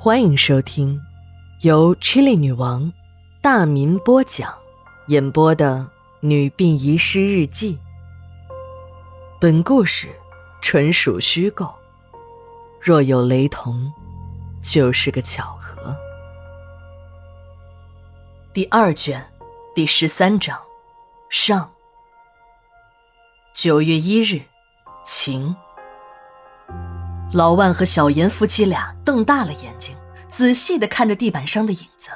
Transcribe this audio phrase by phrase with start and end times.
[0.00, 1.04] 欢迎收听
[1.62, 2.92] 由 Chili 女王
[3.42, 4.54] 大民播讲、
[5.08, 5.78] 演播的
[6.20, 7.74] 《女病遗失日记》。
[9.40, 10.08] 本故事
[10.62, 11.74] 纯属虚构，
[12.80, 13.92] 若有雷同，
[14.62, 15.92] 就是个巧合。
[18.52, 19.28] 第二卷
[19.74, 20.56] 第十三章
[21.28, 21.68] 上。
[23.52, 24.42] 九月一日，
[25.04, 25.56] 晴。
[27.32, 29.94] 老万和小严夫妻俩瞪大了眼睛，
[30.28, 32.10] 仔细的看着地板上的影子。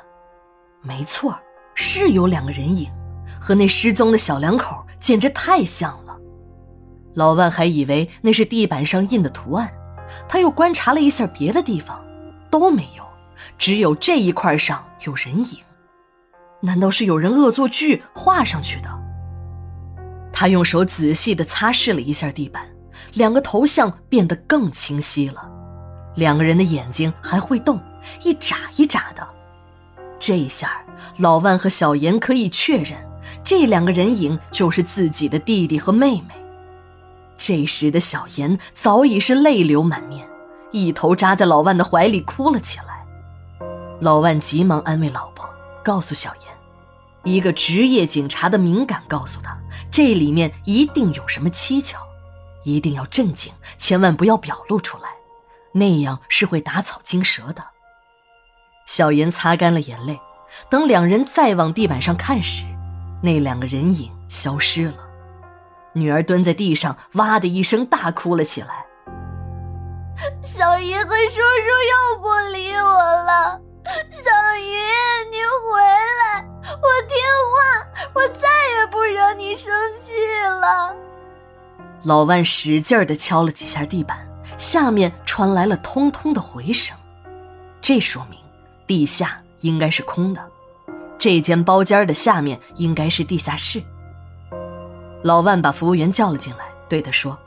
[0.81, 1.39] 没错，
[1.75, 2.91] 是有两个人影，
[3.39, 6.17] 和那失踪的小两口简直太像了。
[7.15, 9.71] 老万还以为那是地板上印的图案，
[10.27, 12.03] 他又观察了一下别的地方，
[12.51, 13.05] 都没有，
[13.59, 15.59] 只有这一块上有人影。
[16.63, 18.89] 难道是有人恶作剧画上去的？
[20.33, 22.67] 他用手仔细的擦拭了一下地板。
[23.15, 25.49] 两个头像变得更清晰了，
[26.17, 27.81] 两个人的眼睛还会动，
[28.23, 29.27] 一眨一眨的。
[30.19, 30.83] 这一下，
[31.19, 32.97] 老万和小严可以确认，
[33.45, 36.35] 这两个人影就是自己的弟弟和妹妹。
[37.37, 40.27] 这时的小严早已是泪流满面，
[40.71, 43.05] 一头扎在老万的怀里哭了起来。
[44.01, 45.49] 老万急忙安慰老婆，
[45.83, 49.59] 告诉小严，一个职业警察的敏感告诉他，
[49.91, 51.99] 这里面一定有什么蹊跷。
[52.65, 55.11] 一定要镇静，千万不要表露出来，
[55.73, 57.65] 那样是会打草惊蛇的。
[58.87, 60.21] 小严擦干了眼泪，
[60.69, 62.67] 等两人再往地板上看时，
[63.23, 64.97] 那两个人影消失了。
[65.95, 68.87] 女儿蹲在地上，哇的一声大哭了起来。
[70.43, 73.61] 小姨和叔叔又不理我了，
[74.11, 74.77] 小姨，
[75.31, 75.37] 你
[75.71, 75.81] 回
[76.21, 77.17] 来，我听
[77.53, 80.15] 话，我再也不惹你生气
[80.61, 80.95] 了。
[82.05, 84.27] 老万使劲儿地敲了几下地板，
[84.59, 86.97] 下面传来了通通的回声，
[87.81, 88.39] 这说明
[88.87, 90.45] 地下应该是空的，
[91.17, 93.81] 这间包间的下面应该是地下室。
[95.23, 97.39] 老万把服务员叫了进来，对他说：“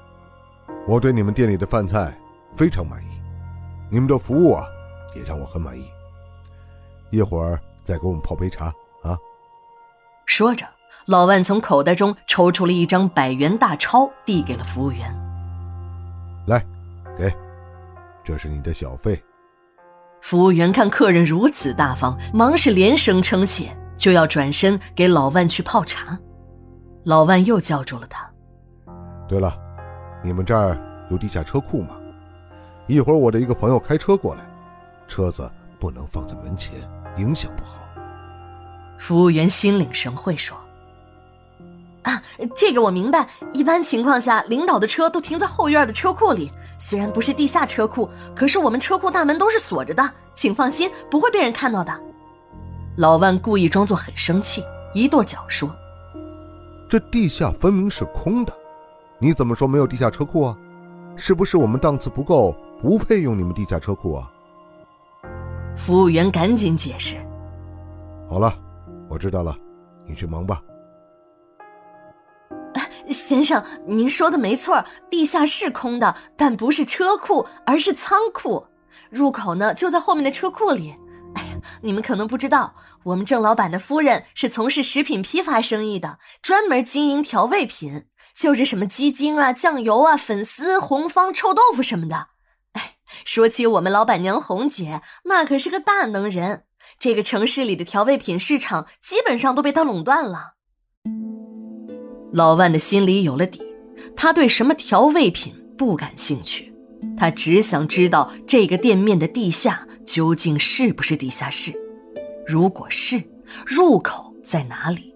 [0.88, 2.18] 我对你们店里的饭菜
[2.56, 3.08] 非常满意，
[3.92, 4.66] 你们的服务啊
[5.14, 5.84] 也让我很满意。
[7.12, 8.68] 一会儿再给我们泡杯茶
[9.04, 9.18] 啊。”
[10.26, 10.66] 说着。
[11.06, 15.16] 老万从口袋中抽出了一张百元大钞，递给了服务员。
[16.48, 16.66] 来，
[17.16, 17.32] 给，
[18.24, 19.22] 这是你的小费。
[20.22, 26.18] 服务员看客人如此大方，忙是连声称谢，就要转身给老万去泡茶。
[27.04, 28.28] 老万又叫住了他。
[29.28, 29.56] 对了，
[30.24, 30.76] 你们这儿
[31.12, 31.96] 有地下车库吗？
[32.88, 34.42] 一会儿我的一个朋友开车过来，
[35.08, 35.48] 车子
[35.80, 36.74] 不能放在门前，
[37.18, 37.76] 影响不好。
[38.98, 40.58] 服务员心领神会说。
[42.06, 42.22] 啊，
[42.56, 43.28] 这个我明白。
[43.52, 46.52] 一般情况下，领导的车都停在后院的车库里。
[46.78, 51.92] 虽然不是地下车库，可是我们车库大门都是锁着的，请放心，不会被人看到的。
[52.98, 54.64] 老万故意装作很生气，
[54.94, 55.74] 一跺脚说
[56.88, 58.54] ：“这地下分明是空的，
[59.18, 60.58] 你怎么说没有地下车库啊？
[61.16, 64.30] 是不是我们档次不够，不配用你们地下车库啊？”
[65.76, 67.16] 服务员赶紧解释
[68.30, 68.54] ：“好了，
[69.10, 69.58] 我知道了，
[70.06, 70.62] 你去忙吧。”
[73.16, 78.68] 先生，您说的没错，地下是空的，但不是车库，而是仓库。
[79.10, 80.94] 入口呢就在后面的车库里。
[81.36, 92.28] 哎呀，你们可能不知道，我们郑老板的夫人是从事食品批发生意的，专门经营调味品，就是什么鸡精啊、酱油啊、粉丝、红方、臭豆腐什么的。
[92.74, 92.96] 哎，
[93.26, 96.64] 说起我们老板娘红姐，那可是个大能人，
[97.00, 100.56] 这个城市里的调味品市场基本上都被她垄断了。
[102.36, 103.62] 老万的心里有了底，
[104.14, 106.74] 他对什么调味品不感兴趣，
[107.16, 111.72] 他只想知道这个店面的地下究竟是不是地下室，
[112.46, 113.24] 如果是，
[113.66, 115.16] 入口在哪里？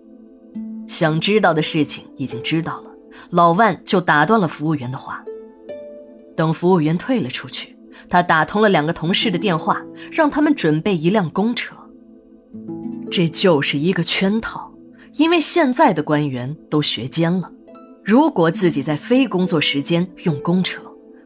[0.88, 2.90] 想知道的事情已经知道了，
[3.32, 5.22] 老万就打断了服务员的话。
[6.38, 7.78] 等服务员退了出去，
[8.10, 11.76] 他打通了两个同事的电话，让他们准备一辆公车。
[13.12, 14.69] 这就是一个圈套。
[15.16, 17.52] 因为现在的官员都学奸了，
[18.04, 20.82] 如果自己在非工作时间用公车，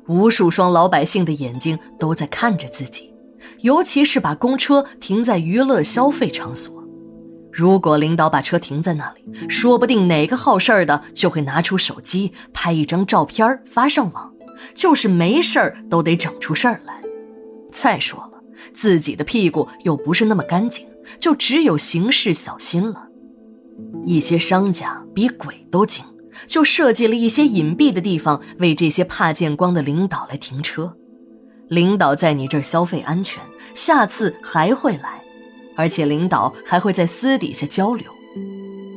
[0.08, 3.14] 无数双老百姓的眼睛都在看着自己，
[3.60, 6.84] 尤其是把公车停在娱乐消费场所。
[7.52, 14.34] 如果领导把车停在那里，说不定哪个好事儿的就会拿出手机拍一张照片发上网，
[14.74, 17.00] 就是没事儿都得整出事儿来。
[17.72, 18.42] 再说了，
[18.74, 20.88] 自己的屁股又不是那么干净，
[21.20, 23.03] 就只有行事小心了。
[24.06, 26.04] 一些商家比鬼都精，
[26.46, 30.96] 就设计了一些隐蔽的地方为这些怕见光的领导来停车。
[31.70, 33.42] 领导在你这儿消费安全，
[33.74, 35.22] 下次还会来，
[35.76, 38.06] 而且领导还会在私底下交流。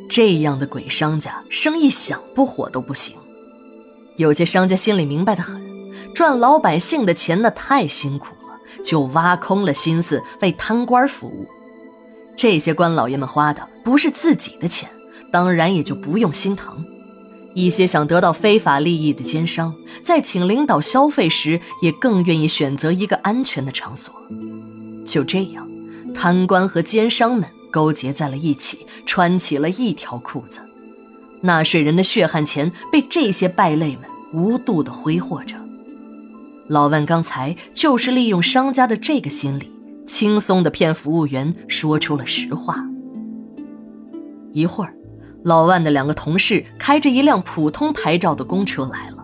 [0.09, 3.17] 这样的鬼商家，生意想不火都不行。
[4.17, 5.61] 有些商家心里明白的很，
[6.15, 11.47] 赚老百姓的钱那太辛苦了，就挖空了心思为贪官服务。
[12.37, 14.91] 这些官老爷们花的不是自己的钱，
[15.31, 16.85] 当然也就不用心疼。
[17.55, 19.73] 一些想得到非法利益的奸商，
[20.03, 24.13] 在请领导消费时，也更愿意选择一个安全的场所。
[25.05, 25.65] 就这样，
[26.13, 30.59] 贪官和奸商们勾结在了一起，穿起了一条裤子。
[31.43, 34.01] 纳税人的血汗钱被这些败类们
[34.33, 35.55] 无度地挥霍着。
[36.67, 39.71] 老万刚才就是利用商家的这个心理，
[40.05, 42.85] 轻松地骗服务员说出了实话。
[44.57, 44.95] 一会儿。
[45.45, 49.19] 老万的两个同事开着一辆普通牌照的公车来了，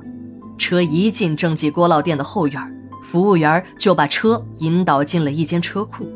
[0.58, 2.61] 车一进正记锅烙店的后院，
[3.02, 6.06] 服务员就把车引导进了一间车库。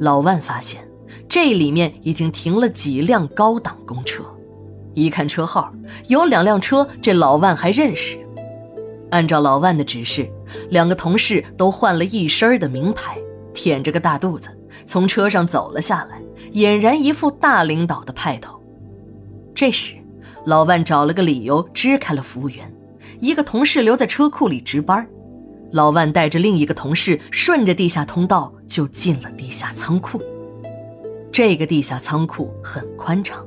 [0.00, 0.86] 老万发现
[1.28, 4.24] 这里面已经停了几辆高档公车，
[4.94, 5.72] 一看车号，
[6.08, 8.18] 有两辆车这老万还认识。
[9.10, 10.28] 按照老万的指示，
[10.70, 13.16] 两个同事都换了一身的名牌，
[13.54, 14.48] 腆着个大肚子
[14.84, 16.20] 从车上走了下来，
[16.52, 18.60] 俨然一副大领导的派头。
[19.54, 19.96] 这时，
[20.46, 22.72] 老万找了个理由支开了服务员，
[23.20, 25.06] 一个同事留在车库里值班。
[25.72, 30.20] 老万带着另一个同事顺着地下通道就进了地下仓库。
[31.32, 33.44] 这个地下仓库很宽敞，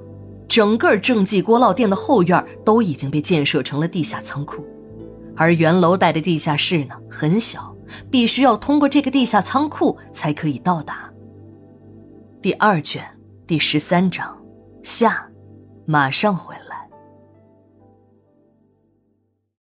[0.47, 4.65] 整个正记锅烙店的后院都已经被建设成了地下仓库，
[5.37, 7.73] 而原楼带的地下室呢很小，
[8.11, 11.09] 必须要通过这个地下仓库才可以到达。
[12.41, 13.03] 第二卷
[13.45, 14.37] 第十三章
[14.83, 15.27] 下。
[15.89, 16.66] 马上回来。